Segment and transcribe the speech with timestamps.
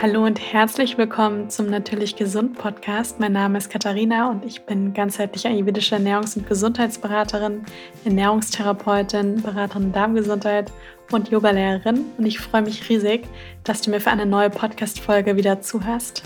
[0.00, 3.18] Hallo und herzlich willkommen zum Natürlich Gesund Podcast.
[3.18, 7.64] Mein Name ist Katharina und ich bin ganzheitliche ayurvedische Ernährungs- und Gesundheitsberaterin,
[8.04, 10.70] Ernährungstherapeutin, Beraterin Darmgesundheit
[11.10, 12.04] und Yogalehrerin.
[12.16, 13.26] Und ich freue mich riesig,
[13.64, 16.22] dass du mir für eine neue Podcast-Folge wieder zuhörst.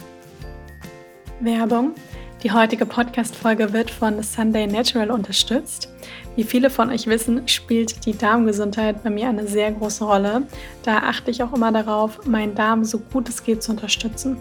[1.40, 1.94] Werbung.
[2.42, 5.88] Die heutige Podcast-Folge wird von Sunday Natural unterstützt.
[6.34, 10.42] Wie viele von euch wissen, spielt die Darmgesundheit bei mir eine sehr große Rolle.
[10.82, 14.38] Da achte ich auch immer darauf, meinen Darm so gut es geht zu unterstützen.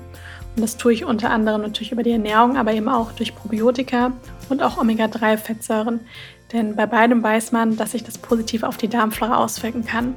[0.55, 4.13] Und das tue ich unter anderem natürlich über die Ernährung, aber eben auch durch Probiotika
[4.49, 5.99] und auch Omega-3-Fettsäuren.
[6.53, 10.15] Denn bei beidem weiß man, dass sich das positiv auf die Darmflora auswirken kann.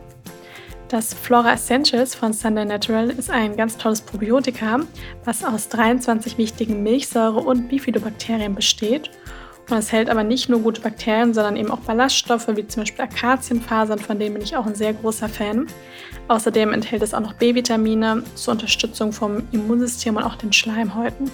[0.89, 4.81] Das Flora Essentials von Sunday Natural ist ein ganz tolles Probiotika,
[5.25, 9.11] was aus 23 wichtigen Milchsäure- und Bifidobakterien besteht.
[9.71, 13.03] Und es hält aber nicht nur gute Bakterien, sondern eben auch Ballaststoffe, wie zum Beispiel
[13.03, 15.69] Akazienfasern, von denen bin ich auch ein sehr großer Fan.
[16.29, 21.31] Außerdem enthält es auch noch B-Vitamine zur Unterstützung vom Immunsystem und auch den Schleimhäuten.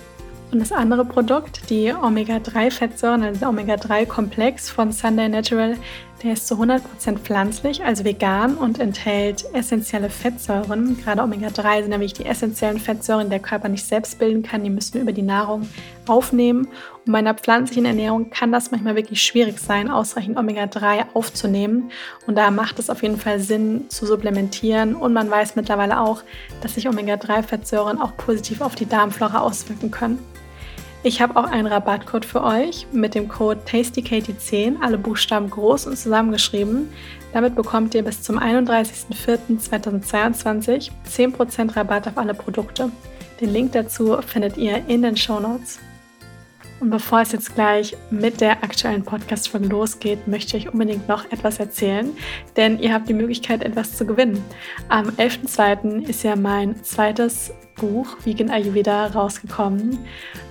[0.53, 5.77] Und das andere Produkt, die Omega-3-Fettsäuren, also der Omega-3-Komplex von Sunday Natural,
[6.23, 6.81] der ist zu 100%
[7.19, 10.99] pflanzlich, also vegan und enthält essentielle Fettsäuren.
[11.03, 14.63] Gerade Omega-3 sind nämlich die essentiellen Fettsäuren, die der Körper nicht selbst bilden kann.
[14.63, 15.69] Die müssen wir über die Nahrung
[16.07, 16.69] aufnehmen.
[17.07, 21.91] Und bei einer pflanzlichen Ernährung kann das manchmal wirklich schwierig sein, ausreichend Omega-3 aufzunehmen.
[22.27, 24.95] Und da macht es auf jeden Fall Sinn zu supplementieren.
[24.95, 26.23] Und man weiß mittlerweile auch,
[26.61, 30.19] dass sich Omega-3-Fettsäuren auch positiv auf die Darmflora auswirken können.
[31.03, 35.97] Ich habe auch einen Rabattcode für euch mit dem Code TastyKatie10, alle Buchstaben groß und
[35.97, 36.93] zusammengeschrieben.
[37.33, 42.93] Damit bekommt ihr bis zum 31.04.2022 10% Rabatt auf alle Produkte.
[43.41, 45.79] Den Link dazu findet ihr in den Show Notes.
[46.81, 51.31] Und bevor es jetzt gleich mit der aktuellen Podcast-Folge losgeht, möchte ich euch unbedingt noch
[51.31, 52.11] etwas erzählen,
[52.57, 54.43] denn ihr habt die Möglichkeit, etwas zu gewinnen.
[54.89, 56.09] Am 11.02.
[56.09, 59.99] ist ja mein zweites Buch Vegan Ayurveda rausgekommen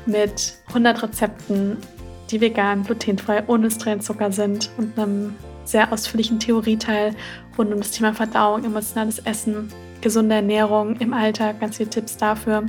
[0.06, 1.78] mit 100 Rezepten,
[2.30, 7.16] die vegan, glutenfrei, ohne Zucker sind und einem sehr ausführlichen Theorieteil
[7.58, 9.70] rund um das Thema Verdauung, emotionales Essen,
[10.02, 12.66] gesunde Ernährung im Alltag, ganz viele Tipps dafür.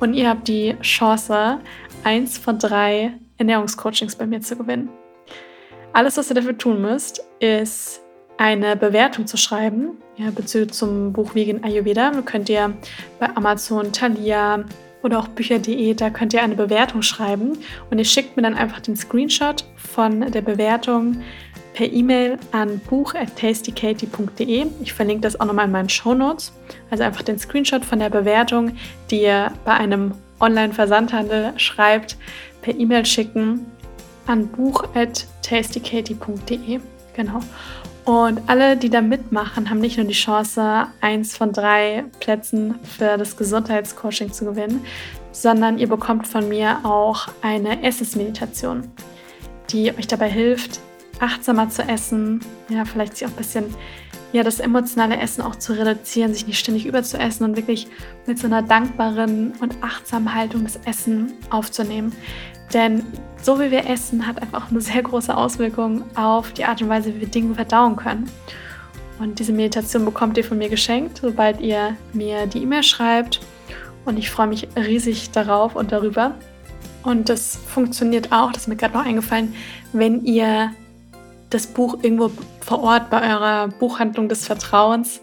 [0.00, 1.60] Und ihr habt die Chance,
[2.02, 4.88] eins von drei Ernährungscoachings bei mir zu gewinnen.
[5.92, 8.00] Alles, was ihr dafür tun müsst, ist
[8.36, 12.10] eine Bewertung zu schreiben ja, bezüglich zum Buch Vegan Ayurveda.
[12.24, 12.74] Könnt ihr
[13.18, 14.64] bei Amazon, Thalia
[15.02, 17.58] oder auch Bücher.de, da könnt ihr eine Bewertung schreiben
[17.90, 21.22] und ihr schickt mir dann einfach den Screenshot von der Bewertung
[21.74, 24.66] per E-Mail an buch.tastykatie.de.
[24.80, 26.52] Ich verlinke das auch nochmal in meinen Show Notes.
[26.90, 28.76] Also einfach den Screenshot von der Bewertung,
[29.10, 32.16] die ihr bei einem Online-Versandhandel schreibt,
[32.62, 33.66] per E-Mail schicken
[34.26, 36.80] an buch.tastykatie.de.
[37.14, 37.40] Genau.
[38.04, 43.16] Und alle, die da mitmachen, haben nicht nur die Chance, eins von drei Plätzen für
[43.16, 44.84] das Gesundheitscoaching zu gewinnen,
[45.32, 48.90] sondern ihr bekommt von mir auch eine Essensmeditation,
[49.70, 50.80] die euch dabei hilft,
[51.20, 53.74] achtsamer zu essen, ja, vielleicht sich auch ein bisschen
[54.34, 57.86] ja, das emotionale Essen auch zu reduzieren, sich nicht ständig überzuessen und wirklich
[58.26, 62.12] mit so einer dankbaren und achtsamen Haltung das Essen aufzunehmen.
[62.72, 63.04] Denn
[63.40, 67.14] so wie wir essen, hat einfach eine sehr große Auswirkung auf die Art und Weise,
[67.14, 68.28] wie wir Dinge verdauen können.
[69.20, 73.40] Und diese Meditation bekommt ihr von mir geschenkt, sobald ihr mir die E-Mail schreibt.
[74.04, 76.34] Und ich freue mich riesig darauf und darüber.
[77.04, 79.54] Und das funktioniert auch, das ist mir gerade noch eingefallen,
[79.92, 80.72] wenn ihr
[81.50, 85.20] das Buch irgendwo vor Ort bei eurer Buchhandlung des Vertrauens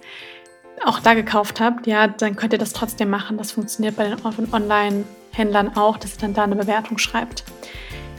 [0.83, 3.37] auch da gekauft habt, ja, dann könnt ihr das trotzdem machen.
[3.37, 7.43] Das funktioniert bei den Online-Händlern auch, dass ihr dann da eine Bewertung schreibt.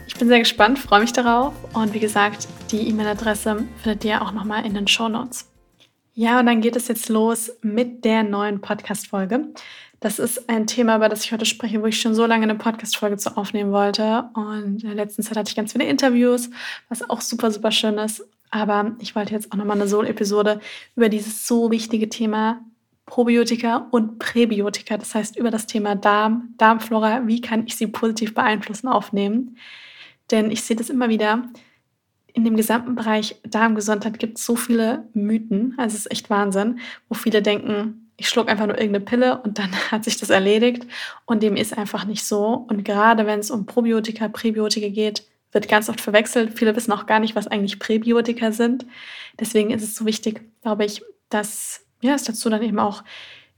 [0.07, 4.31] Ich bin sehr gespannt, freue mich darauf und wie gesagt, die E-Mail-Adresse findet ihr auch
[4.31, 5.52] nochmal in den Show Notes.
[6.15, 9.47] Ja, und dann geht es jetzt los mit der neuen Podcast-Folge.
[9.99, 12.55] Das ist ein Thema, über das ich heute spreche, wo ich schon so lange eine
[12.55, 14.29] Podcast-Folge zu aufnehmen wollte.
[14.35, 16.51] Und in der letzten Zeit hatte ich ganz viele Interviews,
[16.87, 18.23] was auch super, super schön ist.
[18.51, 20.59] Aber ich wollte jetzt auch nochmal eine Solo-Episode
[20.95, 22.61] über dieses so wichtige Thema
[23.07, 28.35] Probiotika und Präbiotika, das heißt über das Thema Darm, Darmflora, wie kann ich sie positiv
[28.35, 29.57] beeinflussen, aufnehmen.
[30.29, 31.49] Denn ich sehe das immer wieder,
[32.33, 36.79] in dem gesamten Bereich Darmgesundheit gibt es so viele Mythen, also es ist echt Wahnsinn,
[37.07, 40.85] wo viele denken, ich schluck einfach nur irgendeine Pille und dann hat sich das erledigt.
[41.25, 42.65] Und dem ist einfach nicht so.
[42.69, 46.57] Und gerade wenn es um Probiotika, Präbiotika geht, wird ganz oft verwechselt.
[46.57, 48.85] Viele wissen auch gar nicht, was eigentlich Präbiotika sind.
[49.39, 53.03] Deswegen ist es so wichtig, glaube ich, dass ja, es dazu dann eben auch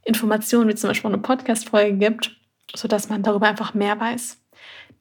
[0.04, 2.38] Informationen wie zum Beispiel eine Podcast-Folge gibt,
[2.76, 4.38] sodass man darüber einfach mehr weiß.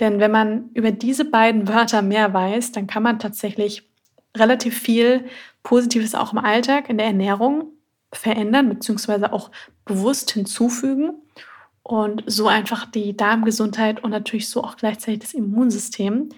[0.00, 3.88] Denn wenn man über diese beiden Wörter mehr weiß, dann kann man tatsächlich
[4.36, 5.24] relativ viel
[5.62, 7.72] Positives auch im Alltag, in der Ernährung
[8.12, 9.50] verändern, beziehungsweise auch
[9.84, 11.20] bewusst hinzufügen.
[11.86, 16.30] und so einfach die Darmgesundheit und natürlich so auch gleichzeitig das Immunsystem.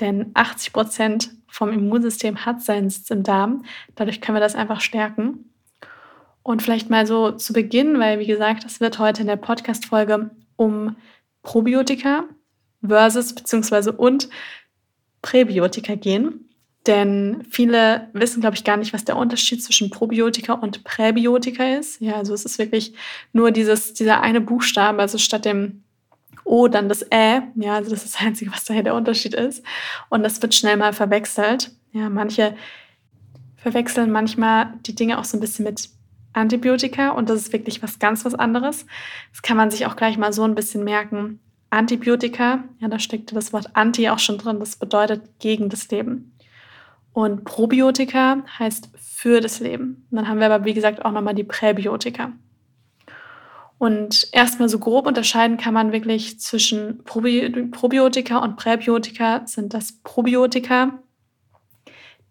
[0.00, 3.64] Denn 80 Prozent vom Immunsystem hat seinen Sitz im Darm.
[3.94, 5.50] Dadurch können wir das einfach stärken.
[6.42, 10.30] Und vielleicht mal so zu Beginn, weil wie gesagt, es wird heute in der Podcast-Folge
[10.56, 10.96] um
[11.42, 12.24] Probiotika
[12.86, 14.28] versus beziehungsweise und
[15.22, 16.48] Präbiotika gehen.
[16.86, 22.00] Denn viele wissen, glaube ich, gar nicht, was der Unterschied zwischen Probiotika und Präbiotika ist.
[22.00, 22.94] Ja, also es ist wirklich
[23.32, 25.84] nur dieses, dieser eine Buchstabe, also statt dem
[26.44, 27.42] O dann das Ä.
[27.54, 29.64] Ja, also das ist das Einzige, was daher der Unterschied ist.
[30.08, 31.70] Und das wird schnell mal verwechselt.
[31.92, 32.56] Ja, manche
[33.58, 35.88] verwechseln manchmal die Dinge auch so ein bisschen mit
[36.32, 38.86] Antibiotika und das ist wirklich was ganz was anderes.
[39.30, 41.38] Das kann man sich auch gleich mal so ein bisschen merken.
[41.72, 46.36] Antibiotika, ja, da steckt das Wort Anti auch schon drin, das bedeutet gegen das Leben.
[47.14, 50.06] Und Probiotika heißt für das Leben.
[50.10, 52.32] Und dann haben wir aber, wie gesagt, auch nochmal die Präbiotika.
[53.78, 59.46] Und erstmal so grob unterscheiden kann man wirklich zwischen Probi Probiotika und Präbiotika.
[59.46, 60.98] Sind das Probiotika?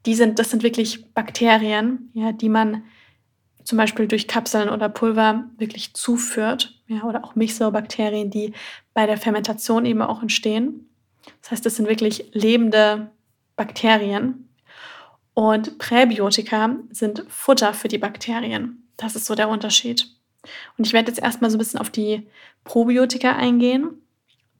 [0.06, 2.84] Die sind, das sind wirklich Bakterien, ja, die man
[3.64, 6.82] zum Beispiel durch Kapseln oder Pulver wirklich zuführt.
[6.88, 8.54] Ja, oder auch Milchsäurebakterien, die
[8.94, 10.90] bei der Fermentation eben auch entstehen.
[11.42, 13.12] Das heißt, das sind wirklich lebende
[13.56, 14.50] Bakterien,
[15.34, 18.88] und Präbiotika sind Futter für die Bakterien.
[18.98, 20.08] Das ist so der Unterschied.
[20.78, 22.28] Und ich werde jetzt erstmal so ein bisschen auf die
[22.64, 23.90] Probiotika eingehen,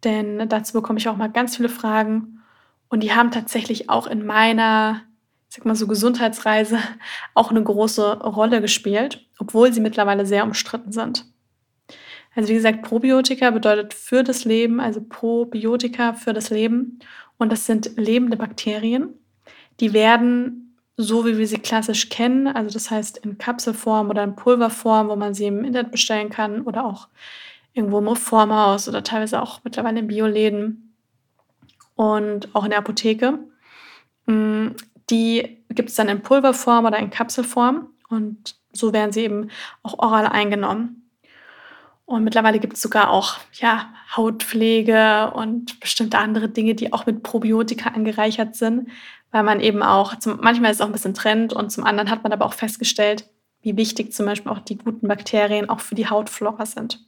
[0.04, 2.42] denn dazu bekomme ich auch mal ganz viele Fragen.
[2.90, 5.02] Und die haben tatsächlich auch in meiner,
[5.52, 6.80] sag mal so, Gesundheitsreise
[7.34, 11.26] auch eine große Rolle gespielt, obwohl sie mittlerweile sehr umstritten sind.
[12.34, 17.00] Also wie gesagt, Probiotika bedeutet für das Leben, also Probiotika für das Leben.
[17.38, 19.10] Und das sind lebende Bakterien.
[19.82, 24.36] Die werden so, wie wir sie klassisch kennen, also das heißt in Kapselform oder in
[24.36, 27.08] Pulverform, wo man sie im Internet bestellen kann oder auch
[27.74, 30.94] irgendwo im Reformhaus oder teilweise auch mittlerweile in Bioläden
[31.96, 33.40] und auch in der Apotheke.
[35.12, 39.50] Die gibt es dann in Pulverform oder in Kapselform und so werden sie eben
[39.84, 41.10] auch oral eingenommen.
[42.06, 47.24] Und mittlerweile gibt es sogar auch ja, Hautpflege und bestimmte andere Dinge, die auch mit
[47.24, 48.90] Probiotika angereichert sind,
[49.32, 52.10] weil man eben auch, zum, manchmal ist es auch ein bisschen Trend und zum anderen
[52.10, 53.30] hat man aber auch festgestellt,
[53.62, 57.00] wie wichtig zum Beispiel auch die guten Bakterien auch für die Hautflora sind.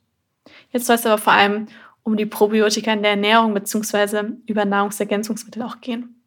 [0.72, 1.68] Jetzt soll es aber vor allem
[2.04, 4.36] um die Probiotika in der Ernährung bzw.
[4.46, 6.23] über Nahrungsergänzungsmittel auch gehen.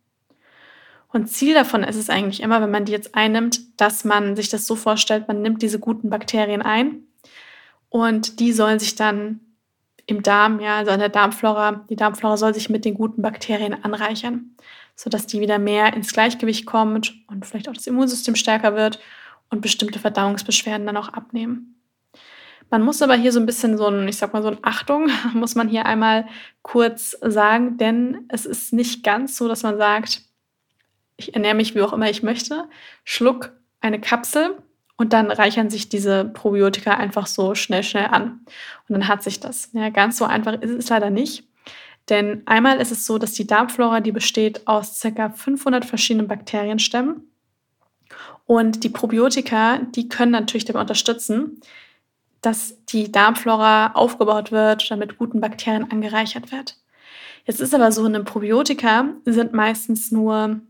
[1.16, 4.50] Und Ziel davon ist es eigentlich immer, wenn man die jetzt einnimmt, dass man sich
[4.50, 7.04] das so vorstellt, man nimmt diese guten Bakterien ein
[7.88, 9.40] und die sollen sich dann
[10.04, 13.82] im Darm, ja, also in der Darmflora, die Darmflora soll sich mit den guten Bakterien
[13.82, 14.56] anreichern
[14.96, 18.98] sodass die wieder mehr ins Gleichgewicht kommt und vielleicht auch das Immunsystem stärker wird
[19.50, 21.74] und bestimmte Verdauungsbeschwerden dann auch abnehmen.
[22.70, 25.08] Man muss aber hier so ein bisschen so ein, ich sag mal so ein Achtung,
[25.34, 26.26] muss man hier einmal
[26.62, 30.22] kurz sagen, denn es ist nicht ganz so, dass man sagt,
[31.16, 32.68] ich ernähre mich wie auch immer ich möchte,
[33.04, 34.56] schluck eine Kapsel
[34.96, 38.40] und dann reichern sich diese Probiotika einfach so schnell, schnell an.
[38.88, 39.70] Und dann hat sich das.
[39.72, 41.44] Ja, ganz so einfach ist es leider nicht.
[42.08, 45.30] Denn einmal ist es so, dass die Darmflora, die besteht aus ca.
[45.30, 47.28] 500 verschiedenen Bakterienstämmen.
[48.46, 51.60] Und die Probiotika, die können natürlich dabei unterstützen,
[52.40, 56.76] dass die Darmflora aufgebaut wird oder mit guten Bakterien angereichert wird.
[57.44, 60.60] Jetzt ist aber so, in einem Probiotika sind meistens nur,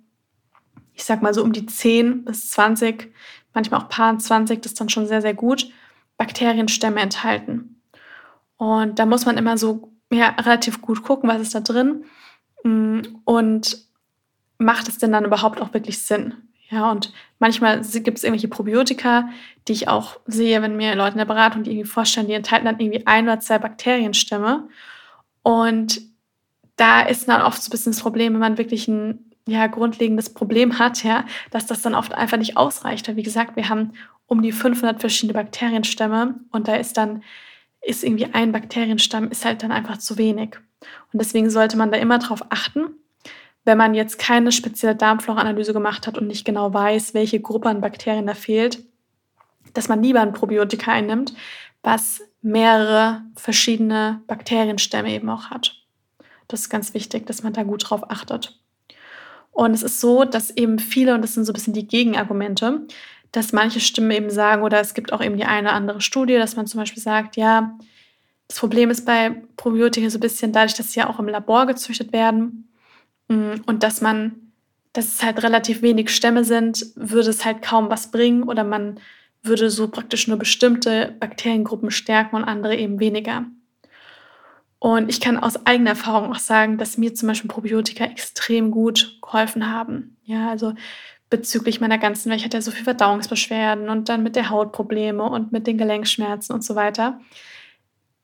[0.97, 3.12] ich sag mal so um die 10 bis 20,
[3.55, 5.71] manchmal auch paar 20, das ist dann schon sehr, sehr gut,
[6.17, 7.83] Bakterienstämme enthalten.
[8.57, 12.05] Und da muss man immer so ja, relativ gut gucken, was ist da drin
[12.65, 13.79] mm, und
[14.59, 16.35] macht es denn dann überhaupt auch wirklich Sinn?
[16.69, 19.29] Ja, und manchmal gibt es irgendwelche Probiotika,
[19.69, 22.65] die ich auch sehe, wenn mir Leute in der Beratung die irgendwie vorstellen, die enthalten
[22.65, 24.69] dann irgendwie ein oder zwei Bakterienstämme.
[25.43, 26.00] Und
[26.75, 30.33] da ist dann oft so ein bisschen das Problem, wenn man wirklich ein ja, grundlegendes
[30.35, 33.15] Problem hat, ja, dass das dann oft einfach nicht ausreicht.
[33.15, 33.93] Wie gesagt, wir haben
[34.26, 37.23] um die 500 verschiedene Bakterienstämme und da ist dann
[37.87, 40.57] ist irgendwie ein Bakterienstamm, ist halt dann einfach zu wenig.
[41.12, 42.87] Und deswegen sollte man da immer drauf achten,
[43.65, 47.81] wenn man jetzt keine spezielle Darmflora-Analyse gemacht hat und nicht genau weiß, welche Gruppe an
[47.81, 48.83] Bakterien da fehlt,
[49.75, 51.35] dass man lieber ein Probiotika einnimmt,
[51.83, 55.76] was mehrere verschiedene Bakterienstämme eben auch hat.
[56.49, 58.61] Das ist ganz wichtig, dass man da gut drauf achtet.
[59.57, 62.83] Und es ist so, dass eben viele, und das sind so ein bisschen die Gegenargumente,
[63.33, 66.35] dass manche Stimmen eben sagen, oder es gibt auch eben die eine oder andere Studie,
[66.35, 67.75] dass man zum Beispiel sagt, ja,
[68.49, 71.65] das Problem ist bei Probiotika so ein bisschen dadurch, dass sie ja auch im Labor
[71.65, 72.69] gezüchtet werden
[73.29, 74.53] mm, und dass man,
[74.93, 79.01] dass es halt relativ wenig Stämme sind, würde es halt kaum was bringen oder man
[79.43, 83.47] würde so praktisch nur bestimmte Bakteriengruppen stärken und andere eben weniger.
[84.78, 89.18] Und ich kann aus eigener Erfahrung auch sagen, dass mir zum Beispiel Probiotika extrem gut
[89.23, 90.16] geholfen haben.
[90.25, 90.75] Ja, also
[91.30, 94.73] bezüglich meiner ganzen, weil ich hatte ja so viel Verdauungsbeschwerden und dann mit der Haut
[94.73, 97.21] Probleme und mit den Gelenkschmerzen und so weiter.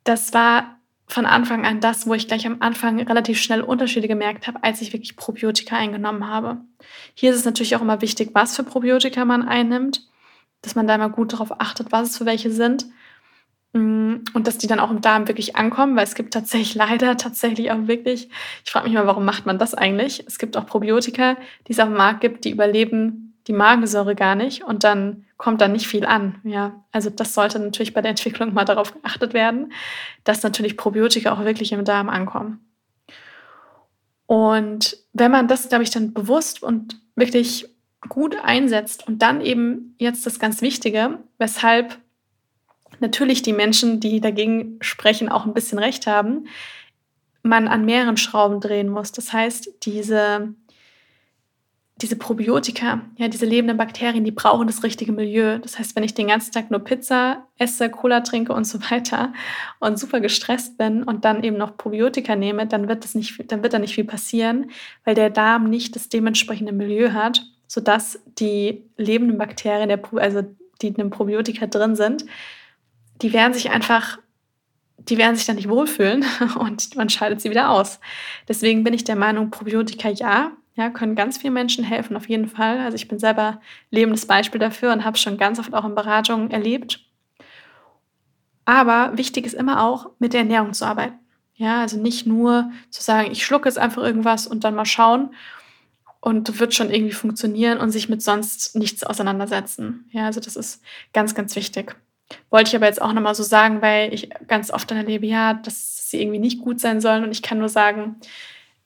[0.04, 0.78] Das war
[1.08, 4.80] von Anfang an das, wo ich gleich am Anfang relativ schnell Unterschiede gemerkt habe, als
[4.80, 6.58] ich wirklich Probiotika eingenommen habe.
[7.14, 10.06] Hier ist es natürlich auch immer wichtig, was für Probiotika man einnimmt,
[10.62, 12.86] dass man da immer gut darauf achtet, was es für welche sind
[13.74, 17.70] und dass die dann auch im Darm wirklich ankommen, weil es gibt tatsächlich leider tatsächlich
[17.70, 18.28] auch wirklich,
[18.64, 20.24] ich frage mich mal, warum macht man das eigentlich?
[20.26, 21.36] Es gibt auch Probiotika,
[21.66, 25.60] die es auf dem Markt gibt, die überleben die Magensäure gar nicht und dann kommt
[25.60, 26.36] da nicht viel an.
[26.44, 29.72] Ja, also das sollte natürlich bei der Entwicklung mal darauf geachtet werden,
[30.22, 32.60] dass natürlich Probiotika auch wirklich im Darm ankommen.
[34.26, 37.68] Und wenn man das, glaube ich, dann bewusst und wirklich
[38.08, 41.98] gut einsetzt und dann eben jetzt das ganz Wichtige, weshalb
[43.02, 46.46] natürlich die Menschen, die dagegen sprechen, auch ein bisschen recht haben,
[47.42, 49.12] man an mehreren Schrauben drehen muss.
[49.12, 50.54] Das heißt, diese
[52.02, 55.58] diese Probiotika, ja, diese lebenden Bakterien, die brauchen das richtige Milieu.
[55.58, 59.32] Das heißt, wenn ich den ganzen Tag nur Pizza esse, Cola trinke und so weiter
[59.78, 63.62] und super gestresst bin und dann eben noch Probiotika nehme, dann wird das nicht, dann
[63.62, 64.70] wird da nicht viel passieren,
[65.04, 70.42] weil der Darm nicht das dementsprechende Milieu hat, sodass die lebenden Bakterien, der, also
[70.80, 72.24] die in dem Probiotika drin sind,
[73.22, 74.18] die werden sich einfach
[75.08, 76.24] die werden sich dann nicht wohlfühlen
[76.58, 78.00] und man scheidet sie wieder aus.
[78.48, 82.48] Deswegen bin ich der Meinung, Probiotika ja, ja, können ganz vielen Menschen helfen, auf jeden
[82.48, 82.78] Fall.
[82.78, 83.60] Also ich bin selber
[83.90, 87.00] lebendes Beispiel dafür und habe schon ganz oft auch in Beratungen erlebt.
[88.64, 91.18] Aber wichtig ist immer auch, mit der Ernährung zu arbeiten.
[91.54, 95.34] Ja, also nicht nur zu sagen, ich schlucke jetzt einfach irgendwas und dann mal schauen
[96.20, 100.08] und wird schon irgendwie funktionieren und sich mit sonst nichts auseinandersetzen.
[100.10, 101.96] Ja, also das ist ganz, ganz wichtig.
[102.50, 105.54] Wollte ich aber jetzt auch nochmal so sagen, weil ich ganz oft dann erlebe, ja,
[105.54, 107.24] dass sie irgendwie nicht gut sein sollen.
[107.24, 108.16] Und ich kann nur sagen,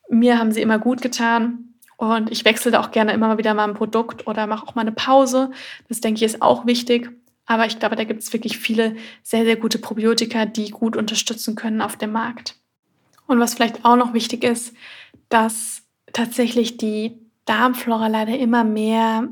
[0.08, 1.74] mir haben sie immer gut getan.
[1.96, 4.74] Und ich wechsle da auch gerne immer mal wieder mal ein Produkt oder mache auch
[4.74, 5.50] mal eine Pause.
[5.88, 7.10] Das denke ich ist auch wichtig.
[7.46, 11.54] Aber ich glaube, da gibt es wirklich viele sehr, sehr gute Probiotika, die gut unterstützen
[11.54, 12.56] können auf dem Markt.
[13.26, 14.74] Und was vielleicht auch noch wichtig ist,
[15.28, 19.28] dass tatsächlich die Darmflora leider immer mehr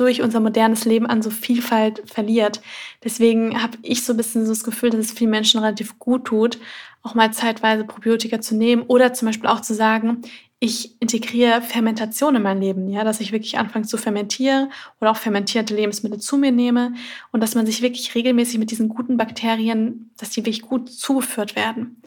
[0.00, 2.60] durch unser modernes Leben an so Vielfalt verliert.
[3.04, 6.26] Deswegen habe ich so ein bisschen so das Gefühl, dass es vielen Menschen relativ gut
[6.26, 6.58] tut,
[7.02, 10.22] auch mal zeitweise Probiotika zu nehmen oder zum Beispiel auch zu sagen,
[10.60, 15.16] ich integriere Fermentation in mein Leben, ja, dass ich wirklich anfange zu fermentieren oder auch
[15.16, 16.94] fermentierte Lebensmittel zu mir nehme
[17.30, 21.54] und dass man sich wirklich regelmäßig mit diesen guten Bakterien, dass die wirklich gut zugeführt
[21.54, 22.02] werden.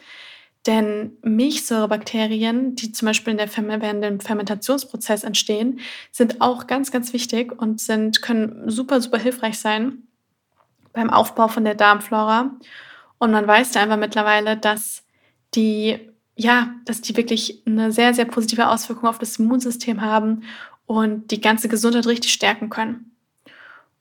[0.68, 5.80] Denn Milchsäurebakterien, die zum Beispiel in der während dem Fermentationsprozess entstehen,
[6.12, 10.04] sind auch ganz, ganz wichtig und sind, können super, super hilfreich sein
[10.94, 12.52] beim Aufbau von der Darmflora.
[13.18, 15.04] Und man weiß da einfach mittlerweile, dass
[15.56, 20.44] die ja, dass die wirklich eine sehr, sehr positive Auswirkung auf das Immunsystem haben
[20.86, 23.16] und die ganze Gesundheit richtig stärken können.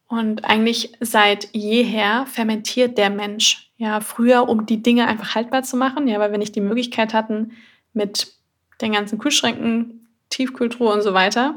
[0.08, 3.69] Und eigentlich seit jeher fermentiert der Mensch.
[3.80, 7.14] Ja, früher, um die Dinge einfach haltbar zu machen, ja, weil wir nicht die Möglichkeit
[7.14, 7.52] hatten,
[7.94, 8.34] mit
[8.82, 11.54] den ganzen Kühlschränken, Tiefkühltruhe und so weiter,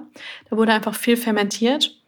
[0.50, 2.00] da wurde einfach viel fermentiert.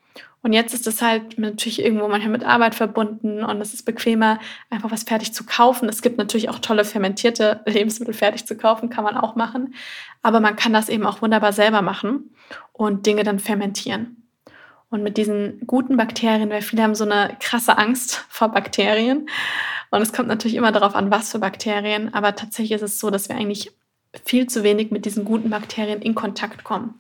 [0.42, 4.40] Und jetzt ist es halt natürlich irgendwo manchmal mit Arbeit verbunden und es ist bequemer,
[4.70, 5.90] einfach was fertig zu kaufen.
[5.90, 9.74] Es gibt natürlich auch tolle fermentierte Lebensmittel fertig zu kaufen, kann man auch machen.
[10.22, 12.34] Aber man kann das eben auch wunderbar selber machen
[12.72, 14.24] und Dinge dann fermentieren.
[14.90, 19.28] Und mit diesen guten Bakterien, weil viele haben so eine krasse Angst vor Bakterien.
[19.96, 22.14] Und es kommt natürlich immer darauf an, was für Bakterien.
[22.14, 23.72] Aber tatsächlich ist es so, dass wir eigentlich
[24.26, 26.96] viel zu wenig mit diesen guten Bakterien in Kontakt kommen.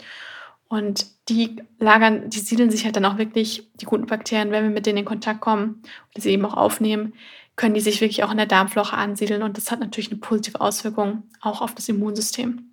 [0.67, 4.71] Und die lagern, die siedeln sich halt dann auch wirklich, die guten Bakterien, wenn wir
[4.71, 5.83] mit denen in Kontakt kommen
[6.15, 7.13] und sie eben auch aufnehmen,
[7.55, 10.59] können die sich wirklich auch in der Darmfloche ansiedeln und das hat natürlich eine positive
[10.59, 12.71] Auswirkung auch auf das Immunsystem.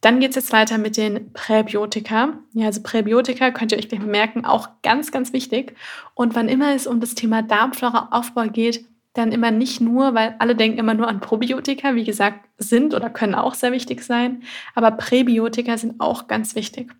[0.00, 2.38] Dann geht es jetzt weiter mit den Präbiotika.
[2.52, 5.74] Ja, also Präbiotika könnt ihr euch gleich merken, auch ganz, ganz wichtig.
[6.14, 10.56] Und wann immer es um das Thema Darmflora-Aufbau geht, dann immer nicht nur, weil alle
[10.56, 14.42] denken immer nur an Probiotika, wie gesagt, sind oder können auch sehr wichtig sein,
[14.74, 16.92] aber Präbiotika sind auch ganz wichtig.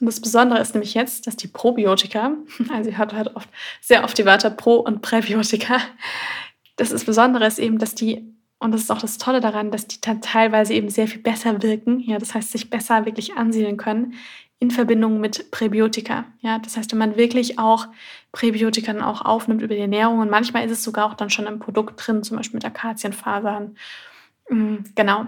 [0.00, 2.32] Und das Besondere ist nämlich jetzt, dass die Probiotika,
[2.72, 3.48] also ihr hört halt oft,
[3.80, 5.78] sehr oft die Wörter Pro- und Präbiotika,
[6.76, 9.86] das ist Besondere ist eben, dass die, und das ist auch das Tolle daran, dass
[9.86, 13.78] die dann teilweise eben sehr viel besser wirken, ja, das heißt, sich besser wirklich ansiedeln
[13.78, 14.14] können
[14.62, 16.24] in Verbindung mit Präbiotika.
[16.40, 17.88] Ja, das heißt, wenn man wirklich auch
[18.30, 21.48] Präbiotika dann auch aufnimmt über die Ernährung und manchmal ist es sogar auch dann schon
[21.48, 23.74] im Produkt drin, zum Beispiel mit Akazienfasern.
[24.48, 25.26] Mm, genau.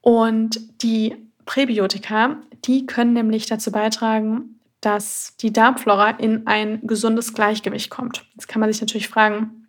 [0.00, 7.90] Und die Präbiotika, die können nämlich dazu beitragen, dass die Darmflora in ein gesundes Gleichgewicht
[7.90, 8.24] kommt.
[8.32, 9.66] Jetzt kann man sich natürlich fragen,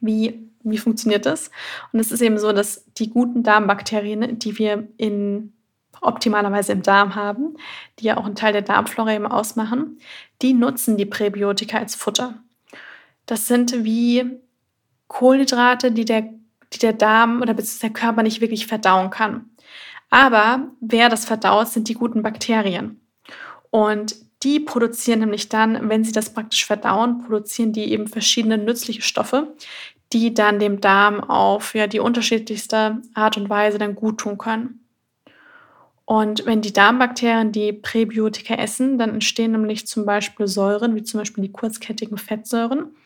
[0.00, 1.50] wie wie funktioniert das?
[1.92, 5.54] Und es ist eben so, dass die guten Darmbakterien, die wir in
[6.00, 7.56] optimalerweise im Darm haben,
[7.98, 9.98] die ja auch einen Teil der Darmflora eben ausmachen,
[10.42, 12.42] die nutzen die Präbiotika als Futter.
[13.26, 14.38] Das sind wie
[15.08, 16.22] Kohlenhydrate, die der,
[16.72, 19.50] die der Darm oder der Körper nicht wirklich verdauen kann.
[20.10, 23.00] Aber wer das verdaut, sind die guten Bakterien.
[23.70, 29.02] Und die produzieren nämlich dann, wenn sie das praktisch verdauen, produzieren die eben verschiedene nützliche
[29.02, 29.54] Stoffe,
[30.12, 34.79] die dann dem Darm auf ja, die unterschiedlichste Art und Weise dann gut tun können.
[36.10, 41.20] Und wenn die Darmbakterien die Präbiotika essen, dann entstehen nämlich zum Beispiel Säuren, wie zum
[41.20, 42.96] Beispiel die kurzkettigen Fettsäuren,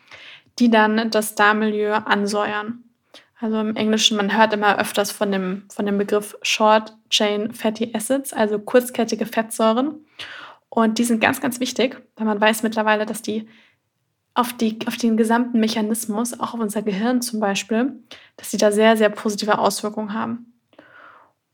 [0.57, 2.83] die dann das Darmmilieu ansäuern.
[3.39, 7.91] Also im Englischen, man hört immer öfters von dem, von dem Begriff Short Chain Fatty
[7.93, 10.03] Acids, also kurzkettige Fettsäuren.
[10.69, 13.47] Und die sind ganz, ganz wichtig, weil man weiß mittlerweile, dass die
[14.33, 17.99] auf, die, auf den gesamten Mechanismus, auch auf unser Gehirn zum Beispiel,
[18.35, 20.54] dass sie da sehr, sehr positive Auswirkungen haben.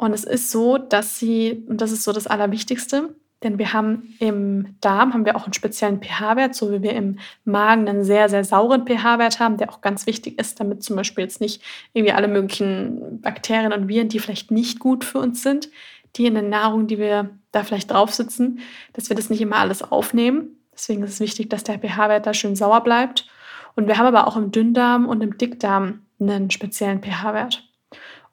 [0.01, 4.15] Und es ist so, dass sie, und das ist so das Allerwichtigste, denn wir haben
[4.17, 8.27] im Darm haben wir auch einen speziellen pH-Wert, so wie wir im Magen einen sehr,
[8.27, 11.61] sehr sauren pH-Wert haben, der auch ganz wichtig ist, damit zum Beispiel jetzt nicht
[11.93, 15.69] irgendwie alle möglichen Bakterien und Viren, die vielleicht nicht gut für uns sind,
[16.15, 18.61] die in der Nahrung, die wir da vielleicht drauf sitzen,
[18.93, 20.57] dass wir das nicht immer alles aufnehmen.
[20.73, 23.27] Deswegen ist es wichtig, dass der pH-Wert da schön sauer bleibt.
[23.75, 27.70] Und wir haben aber auch im Dünndarm und im Dickdarm einen speziellen pH-Wert.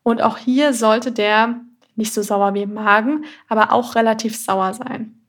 [0.09, 1.61] Und auch hier sollte der
[1.95, 5.21] nicht so sauer wie im Magen, aber auch relativ sauer sein.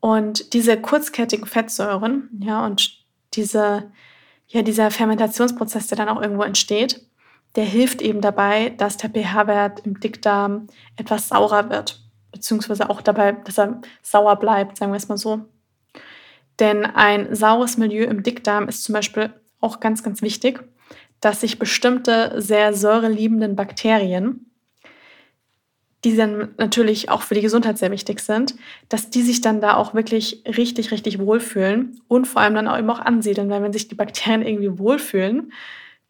[0.00, 3.92] Und diese kurzkettigen Fettsäuren, ja, und diese,
[4.48, 7.06] ja, dieser Fermentationsprozess, der dann auch irgendwo entsteht,
[7.54, 12.00] der hilft eben dabei, dass der pH-Wert im Dickdarm etwas saurer wird,
[12.32, 15.44] beziehungsweise auch dabei, dass er sauer bleibt, sagen wir es mal so.
[16.60, 20.64] Denn ein saures Milieu im Dickdarm ist zum Beispiel auch ganz, ganz wichtig,
[21.20, 24.50] dass sich bestimmte sehr säureliebenden Bakterien
[26.04, 28.54] die dann natürlich auch für die Gesundheit sehr wichtig sind,
[28.88, 32.78] dass die sich dann da auch wirklich richtig, richtig wohlfühlen und vor allem dann auch
[32.78, 35.52] eben auch ansiedeln, weil wenn sich die Bakterien irgendwie wohlfühlen,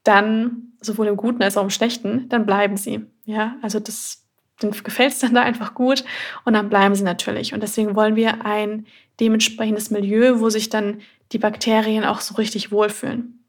[0.04, 3.04] dann sowohl im Guten als auch im Schlechten, dann bleiben sie.
[3.24, 4.24] Ja, also das,
[4.61, 6.04] gefällt es dann da einfach gut
[6.44, 7.52] und dann bleiben sie natürlich.
[7.52, 8.87] Und deswegen wollen wir ein
[9.18, 11.00] dementsprechendes Milieu, wo sich dann
[11.32, 13.39] die Bakterien auch so richtig wohlfühlen.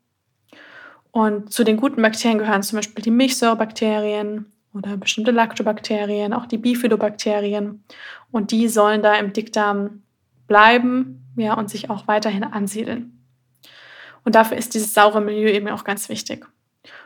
[1.12, 6.58] Und zu den guten Bakterien gehören zum Beispiel die Milchsäurebakterien, oder bestimmte Lactobakterien, auch die
[6.58, 7.84] Bifidobakterien.
[8.32, 10.04] Und die sollen da im Dickdarm
[10.48, 13.26] bleiben ja, und sich auch weiterhin ansiedeln.
[14.24, 16.46] Und dafür ist dieses saure Milieu eben auch ganz wichtig.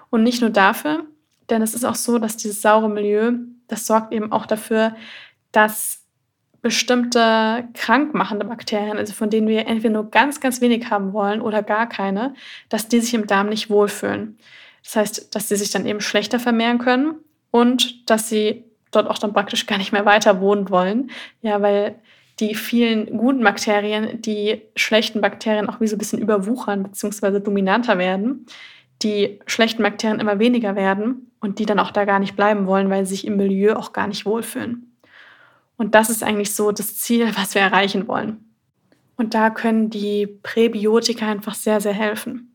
[0.09, 1.05] Und nicht nur dafür,
[1.49, 3.33] denn es ist auch so, dass dieses saure Milieu,
[3.67, 4.95] das sorgt eben auch dafür,
[5.51, 6.04] dass
[6.65, 11.61] bestimmte krankmachende Bakterien, also von denen wir entweder nur ganz, ganz wenig haben wollen oder
[11.61, 12.33] gar keine,
[12.69, 14.39] dass die sich im Darm nicht wohlfühlen.
[14.83, 17.17] Das heißt, dass sie sich dann eben schlechter vermehren können
[17.51, 21.11] und dass sie dort auch dann praktisch gar nicht mehr weiter wohnen wollen.
[21.43, 21.99] Ja, weil
[22.39, 27.41] die vielen guten Bakterien, die schlechten Bakterien auch wie so ein bisschen überwuchern bzw.
[27.41, 28.47] dominanter werden,
[29.03, 32.89] die schlechten Bakterien immer weniger werden und die dann auch da gar nicht bleiben wollen,
[32.89, 34.94] weil sie sich im Milieu auch gar nicht wohlfühlen.
[35.77, 38.45] Und das ist eigentlich so das Ziel, was wir erreichen wollen.
[39.17, 42.51] Und da können die Präbiotika einfach sehr, sehr helfen.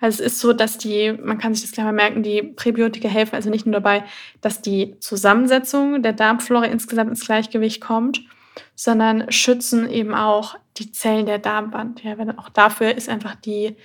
[0.00, 3.06] Also es ist so, dass die, man kann sich das gleich mal merken, die Präbiotika
[3.06, 4.04] helfen also nicht nur dabei,
[4.40, 8.22] dass die Zusammensetzung der Darmflora insgesamt ins Gleichgewicht kommt,
[8.74, 12.02] sondern schützen eben auch die Zellen der Darmwand.
[12.02, 13.76] Ja, auch dafür ist einfach die,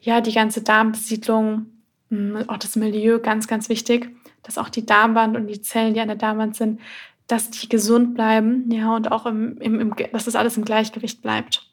[0.00, 1.66] ja, die ganze Darmbesiedlung,
[2.10, 4.10] hm, auch das Milieu ganz, ganz wichtig,
[4.44, 6.80] dass auch die Darmwand und die Zellen, die an der Darmwand sind,
[7.28, 11.22] dass die gesund bleiben, ja, und auch im, im, im, dass das alles im Gleichgewicht
[11.22, 11.68] bleibt.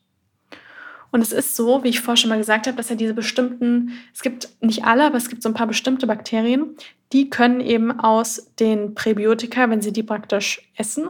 [1.11, 3.93] Und es ist so, wie ich vorher schon mal gesagt habe, dass ja diese bestimmten,
[4.13, 6.75] es gibt nicht alle, aber es gibt so ein paar bestimmte Bakterien,
[7.13, 11.07] die können eben aus den Präbiotika, wenn sie die praktisch essen,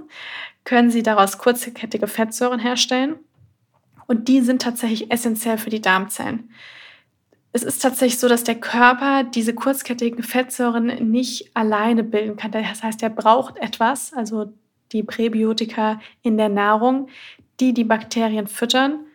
[0.64, 3.16] können sie daraus kurzkettige Fettsäuren herstellen.
[4.06, 6.52] Und die sind tatsächlich essentiell für die Darmzellen.
[7.56, 12.52] Es ist tatsächlich so, dass der Körper diese kurzkettigen Fettsäuren nicht alleine bilden kann.
[12.52, 14.52] Das heißt, er braucht etwas, also
[14.92, 17.08] die Präbiotika in der Nahrung,
[17.62, 19.06] die die Bakterien füttern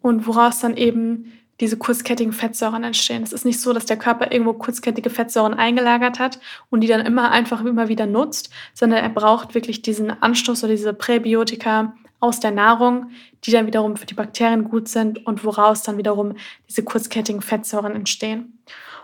[0.00, 3.22] und woraus dann eben diese kurzkettigen Fettsäuren entstehen.
[3.22, 7.04] Es ist nicht so, dass der Körper irgendwo kurzkettige Fettsäuren eingelagert hat und die dann
[7.04, 12.38] immer einfach immer wieder nutzt, sondern er braucht wirklich diesen Anstoß oder diese Präbiotika aus
[12.38, 13.10] der Nahrung,
[13.44, 16.34] die dann wiederum für die Bakterien gut sind und woraus dann wiederum
[16.68, 18.58] diese kurzkettigen Fettsäuren entstehen.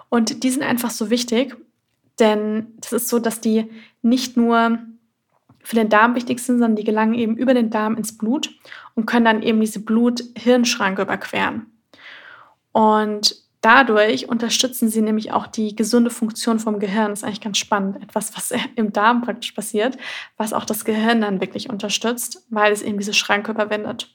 [0.09, 1.57] Und die sind einfach so wichtig,
[2.19, 3.71] denn es ist so, dass die
[4.03, 4.79] nicht nur
[5.63, 8.55] für den Darm wichtig sind, sondern die gelangen eben über den Darm ins Blut
[8.95, 11.67] und können dann eben diese Blut-Hirn-Schranke überqueren.
[12.71, 17.11] Und dadurch unterstützen sie nämlich auch die gesunde Funktion vom Gehirn.
[17.11, 18.01] Das ist eigentlich ganz spannend.
[18.01, 19.99] Etwas, was im Darm praktisch passiert,
[20.37, 24.15] was auch das Gehirn dann wirklich unterstützt, weil es eben diese Schranke überwindet.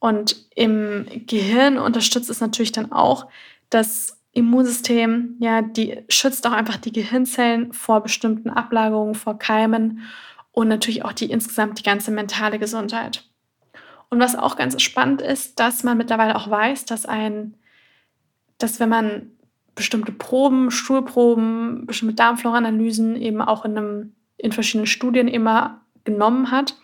[0.00, 3.28] Und im Gehirn unterstützt es natürlich dann auch
[3.70, 10.02] das Immunsystem, ja, die schützt auch einfach die Gehirnzellen vor bestimmten Ablagerungen, vor Keimen
[10.50, 13.24] und natürlich auch die insgesamt die ganze mentale Gesundheit.
[14.10, 17.54] Und was auch ganz spannend ist, dass man mittlerweile auch weiß, dass ein,
[18.58, 19.30] dass wenn man
[19.74, 26.76] bestimmte Proben, Stuhlproben, bestimmte Darmflora-Analysen eben auch in, einem, in verschiedenen Studien immer genommen hat,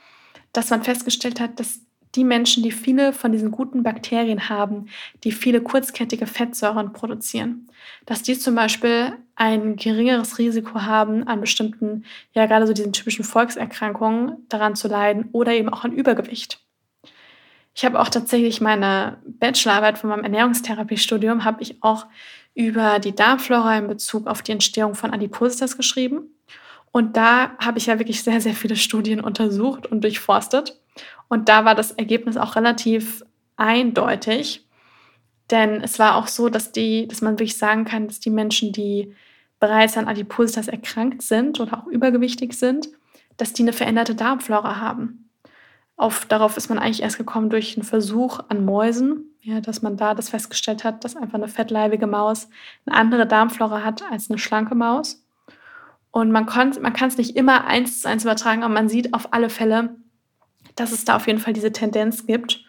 [0.52, 1.80] dass man festgestellt hat, dass
[2.14, 4.86] die Menschen, die viele von diesen guten Bakterien haben,
[5.24, 7.68] die viele kurzkettige Fettsäuren produzieren,
[8.06, 13.24] dass die zum Beispiel ein geringeres Risiko haben, an bestimmten, ja gerade so diesen typischen
[13.24, 16.63] Volkserkrankungen daran zu leiden oder eben auch an Übergewicht.
[17.74, 22.06] Ich habe auch tatsächlich meine Bachelorarbeit von meinem Ernährungstherapiestudium habe ich auch
[22.54, 26.28] über die Darmflora in Bezug auf die Entstehung von Adipositas geschrieben.
[26.92, 30.80] Und da habe ich ja wirklich sehr, sehr viele Studien untersucht und durchforstet.
[31.26, 33.24] Und da war das Ergebnis auch relativ
[33.56, 34.64] eindeutig.
[35.50, 38.72] Denn es war auch so, dass, die, dass man wirklich sagen kann, dass die Menschen,
[38.72, 39.12] die
[39.58, 42.88] bereits an Adipositas erkrankt sind oder auch übergewichtig sind,
[43.36, 45.23] dass die eine veränderte Darmflora haben.
[45.96, 49.96] Auf, darauf ist man eigentlich erst gekommen durch einen Versuch an Mäusen, ja, dass man
[49.96, 52.48] da das festgestellt hat, dass einfach eine fettleibige Maus
[52.86, 55.24] eine andere Darmflora hat als eine schlanke Maus.
[56.10, 59.32] Und man, man kann es nicht immer eins zu eins übertragen, aber man sieht auf
[59.32, 59.96] alle Fälle,
[60.76, 62.64] dass es da auf jeden Fall diese Tendenz gibt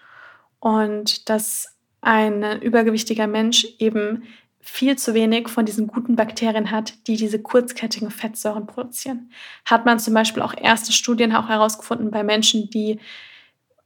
[0.59, 4.23] und dass ein übergewichtiger Mensch eben
[4.65, 9.29] viel zu wenig von diesen guten Bakterien hat, die diese kurzkettigen Fettsäuren produzieren.
[9.63, 12.99] Hat man zum Beispiel auch erste Studien auch herausgefunden bei Menschen, die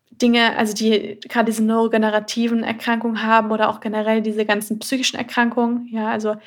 [0.10, 5.88] Dinge, also die gerade diese neurogenerativen Erkrankungen haben oder auch generell diese ganzen psychischen Erkrankungen.
[5.92, 6.38] Ja, also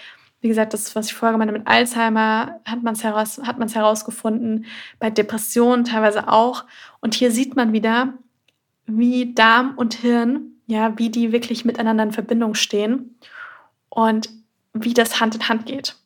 [0.40, 4.64] wie gesagt, das, was ich vorher gemeint habe mit Alzheimer, hat man es heraus, herausgefunden,
[4.98, 6.64] bei Depressionen teilweise auch.
[7.00, 8.14] Und hier sieht man wieder,
[8.86, 13.14] wie Darm und Hirn, ja, wie die wirklich miteinander in Verbindung stehen
[13.94, 14.30] und
[14.72, 15.96] wie das Hand in Hand geht.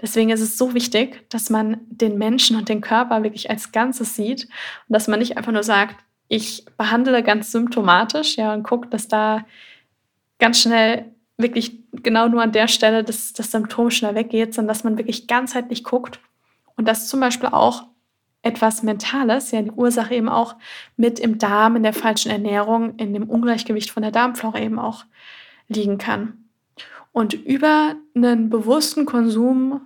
[0.00, 4.16] Deswegen ist es so wichtig, dass man den Menschen und den Körper wirklich als Ganzes
[4.16, 4.44] sieht
[4.88, 5.94] und dass man nicht einfach nur sagt,
[6.26, 9.44] ich behandle ganz symptomatisch, ja, und gucke, dass da
[10.40, 14.82] ganz schnell wirklich genau nur an der Stelle das, das Symptom schnell weggeht, sondern dass
[14.82, 16.18] man wirklich ganzheitlich guckt
[16.76, 17.84] und dass zum Beispiel auch
[18.42, 20.56] etwas Mentales, ja die Ursache eben auch
[20.96, 25.04] mit im Darm, in der falschen Ernährung, in dem Ungleichgewicht von der Darmflora eben auch
[25.68, 26.41] liegen kann.
[27.12, 29.82] Und über einen bewussten Konsum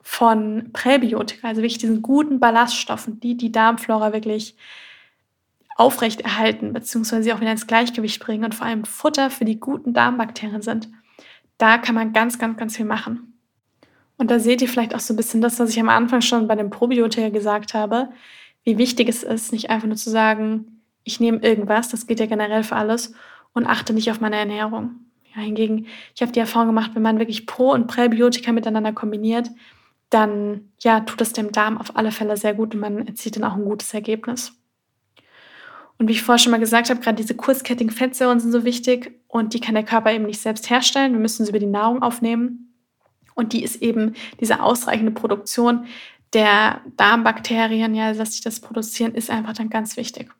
[0.00, 4.56] von Präbiotika, also wirklich diesen guten Ballaststoffen, die die Darmflora wirklich
[5.76, 9.92] aufrechterhalten, beziehungsweise sie auch wieder ins Gleichgewicht bringen und vor allem Futter für die guten
[9.92, 10.88] Darmbakterien sind,
[11.58, 13.34] da kann man ganz, ganz, ganz viel machen.
[14.16, 16.46] Und da seht ihr vielleicht auch so ein bisschen das, was ich am Anfang schon
[16.46, 18.10] bei dem Probiotika gesagt habe,
[18.62, 22.26] wie wichtig es ist, nicht einfach nur zu sagen, ich nehme irgendwas, das geht ja
[22.26, 23.14] generell für alles,
[23.52, 25.03] und achte nicht auf meine Ernährung.
[25.34, 29.50] Ja, hingegen, ich habe die Erfahrung gemacht, wenn man wirklich Pro- und Präbiotika miteinander kombiniert,
[30.10, 33.44] dann ja, tut es dem Darm auf alle Fälle sehr gut und man erzielt dann
[33.44, 34.52] auch ein gutes Ergebnis.
[35.98, 39.20] Und wie ich vorher schon mal gesagt habe, gerade diese kurzkettigen Fettsäuren sind so wichtig
[39.28, 41.12] und die kann der Körper eben nicht selbst herstellen.
[41.12, 42.74] Wir müssen sie über die Nahrung aufnehmen.
[43.34, 45.86] Und die ist eben diese ausreichende Produktion
[46.32, 50.30] der Darmbakterien, ja, dass sich das produzieren, ist einfach dann ganz wichtig.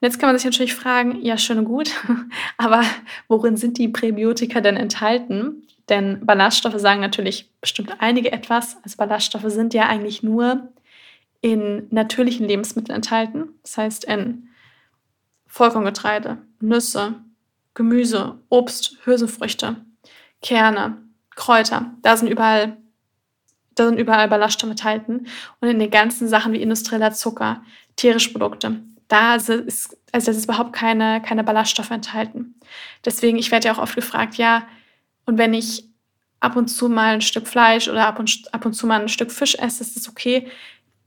[0.00, 1.90] Und jetzt kann man sich natürlich fragen, ja, schön und gut,
[2.56, 2.82] aber
[3.28, 5.66] worin sind die Präbiotika denn enthalten?
[5.88, 8.76] Denn Ballaststoffe sagen natürlich bestimmt einige etwas.
[8.82, 10.68] Also Ballaststoffe sind ja eigentlich nur
[11.40, 13.50] in natürlichen Lebensmitteln enthalten.
[13.62, 14.48] Das heißt in
[15.46, 17.16] Vollkorngetreide, Nüsse,
[17.74, 19.76] Gemüse, Obst, Hülsenfrüchte,
[20.40, 21.02] Kerne,
[21.36, 21.92] Kräuter.
[22.02, 22.78] Da sind überall,
[23.74, 25.26] da sind überall Ballaststoffe enthalten.
[25.60, 27.62] Und in den ganzen Sachen wie industrieller Zucker,
[27.96, 32.54] tierische Produkte, da ist, also das ist überhaupt keine, keine Ballaststoffe enthalten.
[33.04, 34.66] Deswegen, ich werde ja auch oft gefragt, ja,
[35.26, 35.88] und wenn ich
[36.40, 39.08] ab und zu mal ein Stück Fleisch oder ab und, ab und zu mal ein
[39.08, 40.48] Stück Fisch esse, ist das okay.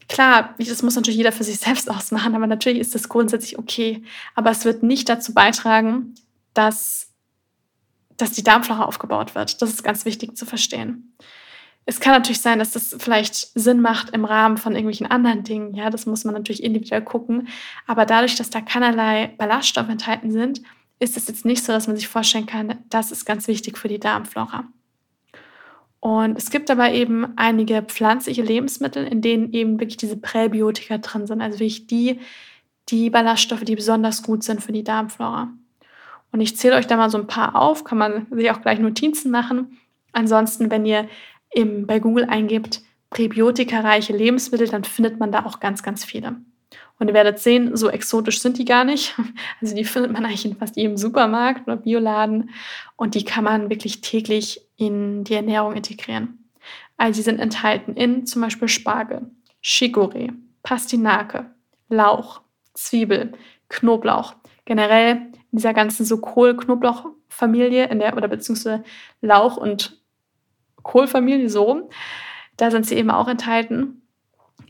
[0.09, 4.03] Klar, das muss natürlich jeder für sich selbst ausmachen, aber natürlich ist das grundsätzlich okay.
[4.35, 6.15] Aber es wird nicht dazu beitragen,
[6.53, 7.11] dass,
[8.17, 9.61] dass die Darmflora aufgebaut wird.
[9.61, 11.13] Das ist ganz wichtig zu verstehen.
[11.89, 15.73] Es kann natürlich sein, dass das vielleicht Sinn macht im Rahmen von irgendwelchen anderen Dingen.
[15.73, 17.47] Ja, das muss man natürlich individuell gucken.
[17.85, 20.61] Aber dadurch, dass da keinerlei Ballaststoffe enthalten sind,
[20.99, 23.87] ist es jetzt nicht so, dass man sich vorstellen kann, das ist ganz wichtig für
[23.87, 24.65] die Darmflora.
[26.01, 31.25] Und es gibt aber eben einige pflanzliche Lebensmittel, in denen eben wirklich diese Präbiotika drin
[31.25, 32.19] sind, also wirklich die,
[32.89, 35.53] die Ballaststoffe, die besonders gut sind für die Darmflora.
[36.33, 38.79] Und ich zähle euch da mal so ein paar auf, kann man sich auch gleich
[38.79, 39.77] Notizen machen.
[40.11, 41.07] Ansonsten, wenn ihr
[41.51, 46.37] im, bei Google eingibt, präbiotika-reiche Lebensmittel, dann findet man da auch ganz, ganz viele.
[46.99, 49.15] Und ihr werdet sehen, so exotisch sind die gar nicht.
[49.61, 52.49] Also die findet man eigentlich in fast jedem Supermarkt oder Bioladen.
[52.95, 56.49] Und die kann man wirklich täglich in die Ernährung integrieren.
[56.97, 59.29] Also sie sind enthalten in zum Beispiel Spargel,
[59.63, 60.33] Chicorée,
[60.63, 61.51] Pastinake,
[61.89, 62.41] Lauch,
[62.73, 63.33] Zwiebel,
[63.69, 64.35] Knoblauch.
[64.65, 68.83] Generell in dieser ganzen so Kohl-Knoblauch-Familie, in der, oder beziehungsweise
[69.21, 69.96] Lauch- und
[70.87, 71.83] Kohlfamilie, so rum,
[72.55, 74.01] da sind sie eben auch enthalten.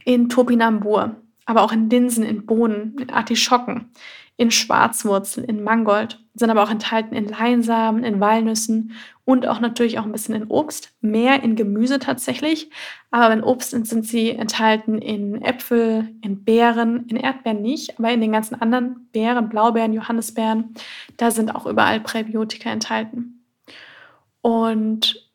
[0.03, 3.91] In Topinambur, aber auch in Linsen, in Bohnen, in Artischocken,
[4.37, 8.93] in Schwarzwurzeln, in Mangold, sind aber auch enthalten in Leinsamen, in Walnüssen
[9.25, 12.69] und auch natürlich auch ein bisschen in Obst, mehr in Gemüse tatsächlich.
[13.11, 18.21] Aber in Obst sind sie enthalten in Äpfel, in Beeren, in Erdbeeren nicht, aber in
[18.21, 20.75] den ganzen anderen Beeren, Blaubeeren, Johannisbeeren,
[21.17, 23.43] da sind auch überall Präbiotika enthalten.
[24.41, 25.26] Und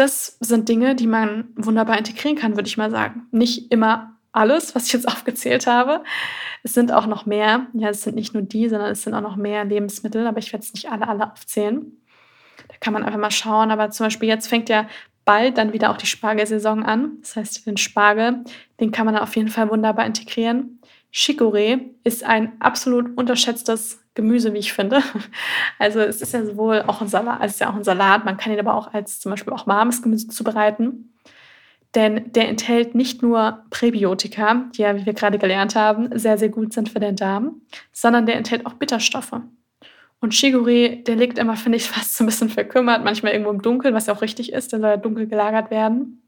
[0.00, 3.26] das sind Dinge, die man wunderbar integrieren kann, würde ich mal sagen.
[3.30, 6.02] Nicht immer alles, was ich jetzt aufgezählt habe.
[6.62, 7.66] Es sind auch noch mehr.
[7.74, 10.52] Ja, es sind nicht nur die, sondern es sind auch noch mehr Lebensmittel, aber ich
[10.52, 11.92] werde es nicht alle, alle aufzählen.
[12.68, 13.70] Da kann man einfach mal schauen.
[13.70, 14.88] Aber zum Beispiel jetzt fängt ja
[15.24, 17.18] bald dann wieder auch die Spargelsaison an.
[17.20, 18.44] Das heißt, den Spargel,
[18.80, 20.80] den kann man auf jeden Fall wunderbar integrieren.
[21.12, 25.02] Chicorée ist ein absolut unterschätztes Gemüse, wie ich finde.
[25.78, 28.36] Also es ist ja sowohl auch ein Salat, es ist ja auch ein Salat, man
[28.36, 31.14] kann ihn aber auch als zum Beispiel auch warmes Gemüse zubereiten.
[31.94, 36.50] Denn der enthält nicht nur Präbiotika, die ja, wie wir gerade gelernt haben, sehr, sehr
[36.50, 39.40] gut sind für den Darm, sondern der enthält auch Bitterstoffe.
[40.20, 43.62] Und Chicorée, der liegt immer, finde ich, fast so ein bisschen verkümmert, manchmal irgendwo im
[43.62, 46.22] Dunkeln, was ja auch richtig ist, der soll ja dunkel gelagert werden.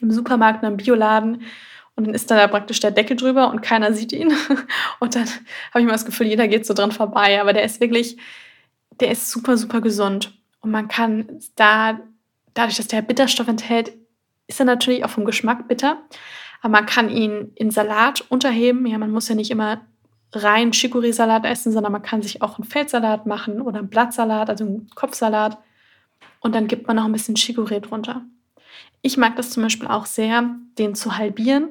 [0.00, 1.42] Im Supermarkt, im Bioladen.
[1.94, 4.32] Und dann ist da praktisch der Deckel drüber und keiner sieht ihn.
[5.00, 7.38] Und dann habe ich immer das Gefühl, jeder geht so dran vorbei.
[7.40, 8.16] Aber der ist wirklich,
[8.98, 10.32] der ist super, super gesund.
[10.60, 12.00] Und man kann da,
[12.54, 13.92] dadurch, dass der Bitterstoff enthält,
[14.46, 16.02] ist er natürlich auch vom Geschmack bitter,
[16.60, 18.86] aber man kann ihn in Salat unterheben.
[18.86, 19.80] Ja, man muss ja nicht immer
[20.32, 24.64] rein Chicorée-Salat essen, sondern man kann sich auch einen Feldsalat machen oder einen Blattsalat, also
[24.64, 25.58] einen Kopfsalat.
[26.40, 28.22] Und dann gibt man noch ein bisschen Chicorée drunter.
[29.02, 31.68] Ich mag das zum Beispiel auch sehr, den zu halbieren,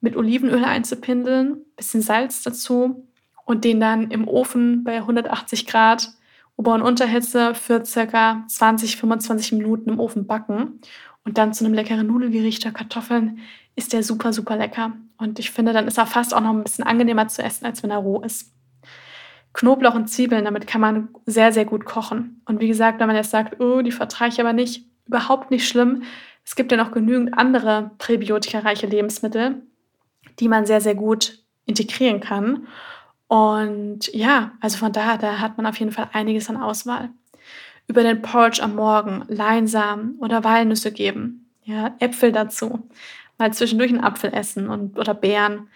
[0.00, 3.08] mit Olivenöl einzupindeln, bisschen Salz dazu
[3.46, 6.12] und den dann im Ofen bei 180 Grad
[6.56, 10.80] Ober- und Unterhitze für circa 20, 25 Minuten im Ofen backen.
[11.24, 13.38] Und dann zu einem leckeren Nudelgericht oder Kartoffeln
[13.74, 14.92] ist der super, super lecker.
[15.18, 17.82] Und ich finde, dann ist er fast auch noch ein bisschen angenehmer zu essen, als
[17.82, 18.52] wenn er roh ist.
[19.54, 22.42] Knoblauch und Zwiebeln, damit kann man sehr, sehr gut kochen.
[22.46, 25.68] Und wie gesagt, wenn man jetzt sagt, oh, die vertrage ich aber nicht, überhaupt nicht
[25.68, 26.02] schlimm.
[26.44, 29.62] Es gibt ja noch genügend andere präbiotikareiche Lebensmittel,
[30.40, 32.66] die man sehr, sehr gut integrieren kann.
[33.28, 37.10] Und ja, also von daher, da hat man auf jeden Fall einiges an Auswahl
[37.88, 41.50] über den Porridge am Morgen Leinsamen oder Walnüsse geben.
[41.64, 42.88] Ja, Äpfel dazu.
[43.38, 45.68] Mal zwischendurch einen Apfel essen und, oder Beeren.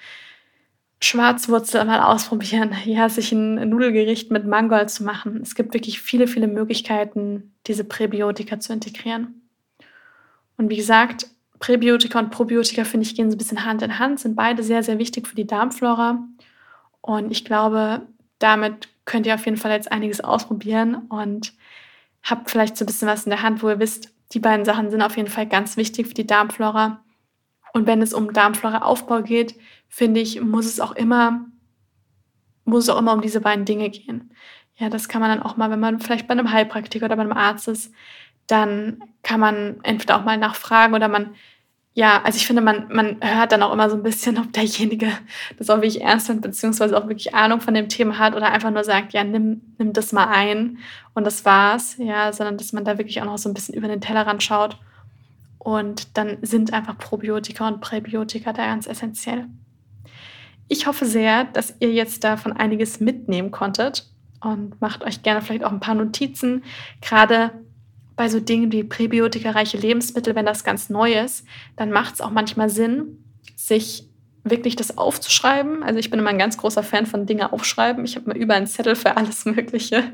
[1.00, 2.74] Schwarzwurzel mal ausprobieren.
[2.84, 5.40] Ja, sich ein Nudelgericht mit Mangold zu machen.
[5.42, 9.45] Es gibt wirklich viele, viele Möglichkeiten, diese Präbiotika zu integrieren.
[10.56, 11.26] Und wie gesagt,
[11.58, 14.82] Präbiotika und Probiotika, finde ich, gehen so ein bisschen Hand in Hand, sind beide sehr,
[14.82, 16.18] sehr wichtig für die Darmflora.
[17.00, 18.02] Und ich glaube,
[18.38, 21.54] damit könnt ihr auf jeden Fall jetzt einiges ausprobieren und
[22.22, 24.90] habt vielleicht so ein bisschen was in der Hand, wo ihr wisst, die beiden Sachen
[24.90, 27.02] sind auf jeden Fall ganz wichtig für die Darmflora.
[27.72, 29.54] Und wenn es um Darmflora-Aufbau geht,
[29.88, 31.46] finde ich, muss es auch immer,
[32.64, 34.32] muss es auch immer um diese beiden Dinge gehen.
[34.76, 37.22] Ja, das kann man dann auch mal, wenn man vielleicht bei einem Heilpraktiker oder bei
[37.22, 37.94] einem Arzt ist,
[38.46, 41.34] dann kann man entweder auch mal nachfragen oder man
[41.98, 45.10] ja, also ich finde, man, man hört dann auch immer so ein bisschen, ob derjenige
[45.58, 48.70] das auch wirklich ernst nimmt, beziehungsweise auch wirklich Ahnung von dem Thema hat oder einfach
[48.70, 50.76] nur sagt, ja, nimm, nimm das mal ein
[51.14, 53.88] und das war's, ja, sondern dass man da wirklich auch noch so ein bisschen über
[53.88, 54.76] den Tellerrand schaut.
[55.58, 59.46] Und dann sind einfach Probiotika und Präbiotika da ganz essentiell.
[60.68, 64.06] Ich hoffe sehr, dass ihr jetzt davon einiges mitnehmen konntet
[64.42, 66.62] und macht euch gerne vielleicht auch ein paar Notizen,
[67.00, 67.52] gerade
[68.16, 72.30] bei so Dingen wie präbiotikareiche Lebensmittel, wenn das ganz neu ist, dann macht es auch
[72.30, 73.22] manchmal Sinn,
[73.54, 74.08] sich
[74.42, 75.82] wirklich das aufzuschreiben.
[75.82, 78.04] Also ich bin immer ein ganz großer Fan von Dinge aufschreiben.
[78.04, 80.04] Ich habe mir über einen Zettel für alles Mögliche.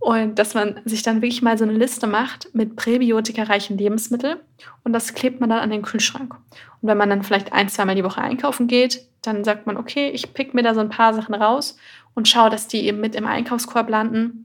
[0.00, 4.36] Und dass man sich dann wirklich mal so eine Liste macht mit präbiotikareichen Lebensmitteln
[4.82, 6.34] und das klebt man dann an den Kühlschrank.
[6.82, 10.10] Und wenn man dann vielleicht ein, zweimal die Woche einkaufen geht, dann sagt man, okay,
[10.10, 11.78] ich pick mir da so ein paar Sachen raus
[12.14, 14.44] und schaue, dass die eben mit im Einkaufskorb landen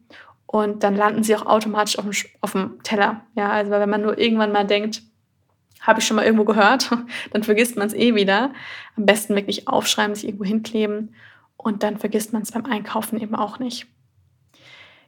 [0.52, 3.22] und dann landen sie auch automatisch auf dem, auf dem Teller.
[3.36, 5.04] Ja, also wenn man nur irgendwann mal denkt,
[5.80, 6.90] habe ich schon mal irgendwo gehört,
[7.32, 8.52] dann vergisst man es eh wieder.
[8.98, 11.14] Am besten wirklich aufschreiben, sich irgendwo hinkleben
[11.56, 13.86] und dann vergisst man es beim Einkaufen eben auch nicht.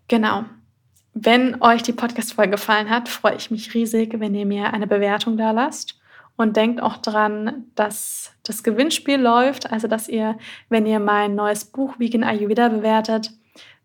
[0.08, 0.46] Genau.
[1.16, 5.38] Wenn euch die Podcast-Folge gefallen hat, freue ich mich riesig, wenn ihr mir eine Bewertung
[5.38, 6.00] da lasst.
[6.36, 10.38] Und denkt auch dran, dass das Gewinnspiel läuft, also dass ihr,
[10.70, 13.32] wenn ihr mein neues Buch Vegan Ayurveda bewertet,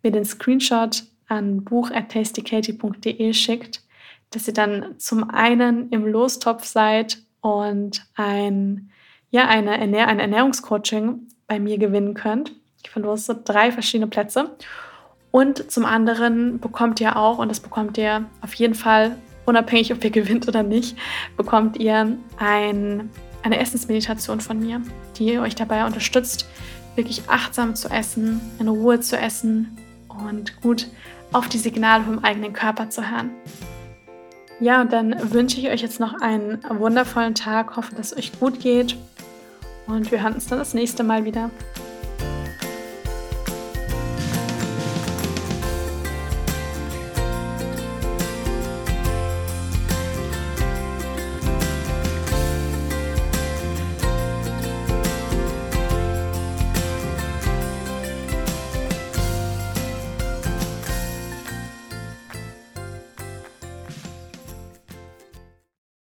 [0.03, 3.83] mir den Screenshot an buch.tastykatie.de schickt,
[4.31, 8.91] dass ihr dann zum einen im Lostopf seid und ein,
[9.31, 12.53] ja, eine Ernähr ein Ernährungscoaching bei mir gewinnen könnt.
[12.83, 14.57] Ich verlose drei verschiedene Plätze.
[15.31, 20.03] Und zum anderen bekommt ihr auch, und das bekommt ihr auf jeden Fall, unabhängig ob
[20.03, 20.97] ihr gewinnt oder nicht,
[21.37, 23.11] bekommt ihr ein,
[23.43, 24.81] eine Essensmeditation von mir,
[25.19, 26.49] die euch dabei unterstützt,
[26.95, 29.77] wirklich achtsam zu essen, in Ruhe zu essen
[30.09, 30.89] und gut
[31.37, 33.31] auf die Signale vom eigenen Körper zu hören.
[34.59, 38.41] Ja, und dann wünsche ich euch jetzt noch einen wundervollen Tag, hoffe, dass es euch
[38.41, 38.97] gut geht
[39.87, 41.51] und wir hören uns dann das nächste Mal wieder.